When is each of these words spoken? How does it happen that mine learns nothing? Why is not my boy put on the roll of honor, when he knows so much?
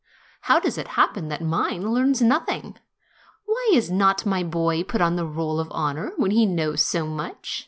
How 0.49 0.59
does 0.59 0.79
it 0.79 0.87
happen 0.97 1.27
that 1.27 1.43
mine 1.43 1.93
learns 1.93 2.23
nothing? 2.23 2.75
Why 3.45 3.69
is 3.71 3.91
not 3.91 4.25
my 4.25 4.41
boy 4.41 4.81
put 4.83 4.99
on 4.99 5.15
the 5.15 5.27
roll 5.27 5.59
of 5.59 5.67
honor, 5.69 6.13
when 6.17 6.31
he 6.31 6.47
knows 6.47 6.83
so 6.83 7.05
much? 7.05 7.59